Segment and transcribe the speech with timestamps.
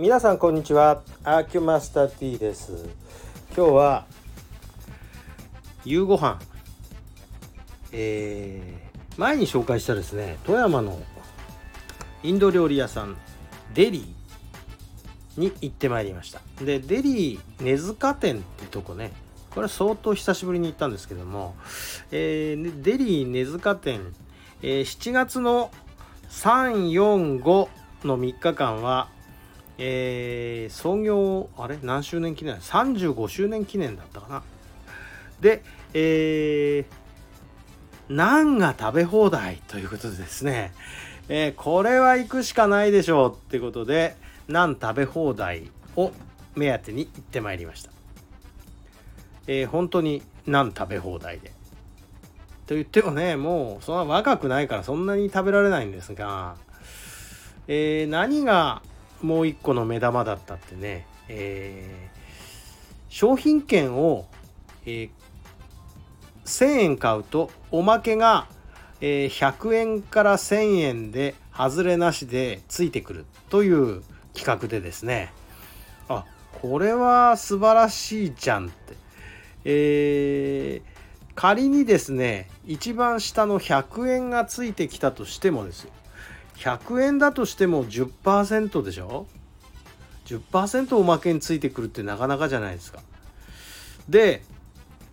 [0.00, 1.02] 皆さんこんにちは。
[1.24, 2.88] アーキュマスター T です。
[3.56, 4.06] 今日は
[5.84, 6.38] 夕ご飯。
[7.90, 11.00] えー、前に紹介したですね富山の
[12.22, 13.16] インド料理屋さん
[13.74, 16.40] デリーに行ってまいりました。
[16.64, 19.10] でデリー根塚店ってとこね
[19.50, 21.56] これ相当久しぶりに行ったんですけども、
[22.12, 24.14] えー、デリー根塚店、
[24.62, 25.72] えー、7月の
[26.30, 27.68] 345
[28.04, 29.08] の3日間は
[29.78, 31.78] えー、創業あれ？
[31.82, 34.42] 何周年記念？35周年記念だったかな。
[35.40, 35.62] で
[35.94, 40.72] えー、ナンが食べ放題ということでですね、
[41.28, 44.16] えー、これは行くしかないでしょうってことで
[44.48, 46.12] ナン食べ放題を
[46.56, 47.90] 目当てに行ってまいりました、
[49.46, 51.52] えー、本当にナン食べ放題で。
[52.66, 56.56] と言ってもねもうそんな若くないからそんなに食べられないんですが、
[57.66, 58.82] えー、何が
[59.22, 62.16] もう一個の目玉だったってね、えー、
[63.08, 64.26] 商品券を、
[64.86, 65.10] えー、
[66.44, 68.46] 1000円買うとおまけが、
[69.00, 74.02] えー、100円から1000円で外れなしでついてくるという
[74.34, 75.32] 企画でですね。
[76.08, 76.24] あ
[76.62, 78.96] これは素晴らしいじゃんって、
[79.64, 85.90] えー、仮にですね一番下の100円がついてきたとしてもですよ。
[86.58, 89.26] 100円だとしても10%でしょ
[90.26, 93.00] ？10%おまけについてくるってなかなかじゃないですか。
[94.08, 94.42] で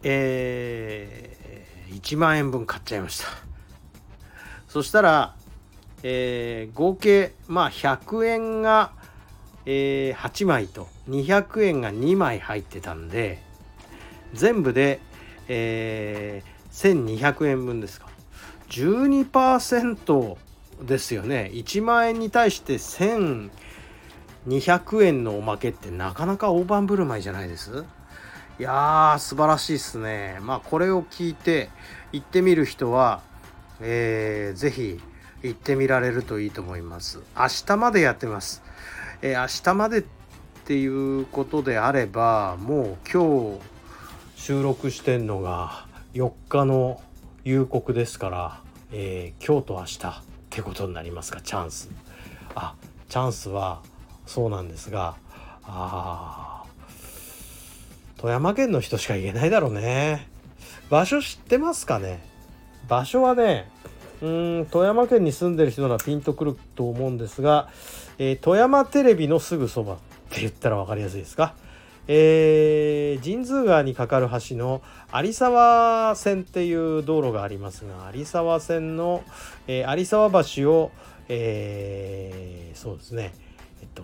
[0.08, 3.28] えー、1万円分買っちゃいました。
[4.68, 5.36] そしたら、
[6.04, 8.92] えー、合計まあ100円が、
[9.66, 13.42] えー、8枚と200円が2枚入ってたんで
[14.34, 15.00] 全部で、
[15.48, 18.08] えー、1200円分ですか。
[18.70, 20.38] 12%
[20.82, 21.52] ですよね。
[21.54, 23.50] 1万円に対して1200
[25.04, 27.86] 円のおまけってなかなか大盤振る舞いじゃないです？
[28.60, 30.38] いやー素晴らしいっすね。
[30.42, 31.70] まあこれを聞いて
[32.12, 33.22] 行ってみる人は
[33.82, 35.02] えー、ぜひ
[35.44, 37.20] 行ってみられるといいと思います。
[37.38, 38.64] 明日までやってます、
[39.22, 40.04] えー、明日までっ
[40.64, 47.02] ていうことであればもう今日収録してんのが4日の
[47.44, 48.62] 夕刻ですから、
[48.94, 50.24] えー、今日と明日
[50.56, 51.42] ってことになりますか？
[51.42, 51.90] チャンス。
[52.56, 52.76] あ
[53.10, 53.82] チャンスは
[54.26, 55.16] そうなんですが
[55.64, 56.64] あ
[58.16, 60.30] 富山県の人しか言えないだろうね。
[60.90, 62.26] 場所知ってますかね？
[62.88, 63.70] 場所はね
[64.22, 64.28] う
[64.62, 67.68] ん富山県に住んでる人ならピンとくると思うんですが、
[68.18, 69.98] えー、富山テレビのすぐそばっ
[70.30, 71.54] て言ったら分かりやすいですか？
[72.08, 72.16] えー、
[73.24, 74.82] 神通川に架かる橋の
[75.14, 79.24] 有沢線っていう道路がありますが有沢線の、
[79.68, 80.92] えー、有沢橋を、
[81.30, 83.34] えー、そうですね。
[83.82, 84.04] えっと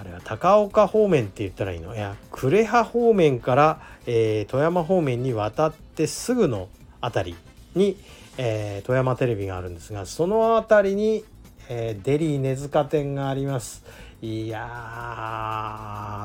[0.00, 1.92] あれは高岡方面って言ったらいいの？
[1.92, 6.68] いや呉羽方面から、え、富山方面に渡ってすぐの
[7.00, 7.36] 辺り
[7.74, 7.96] に、
[8.36, 11.24] え、富山テレビがあるんですがその辺りに、
[11.68, 13.84] えー、デリー根塚店があります。
[14.20, 14.64] いや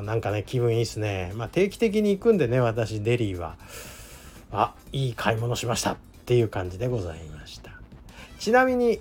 [0.00, 1.32] なんかね気分いいっすね。
[1.36, 3.56] まあ定期的に行くんでね私デリーは。
[4.50, 5.92] あいい買い物しました。
[5.92, 5.96] っ
[6.26, 7.70] ていう感じでございました。
[8.38, 9.00] ちなみに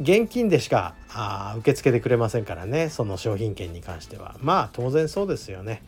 [0.00, 4.36] 現金でしかあ受け付けてくれませんからねその商品券に関しては。
[4.40, 5.82] まあ当然そうですよね。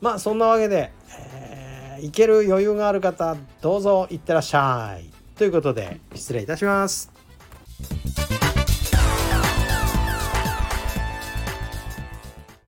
[0.00, 5.06] まあそんなわけで、えー、行ける余裕がある方どうぞ行ってらっしゃい。
[5.36, 7.10] ということで失礼いたします。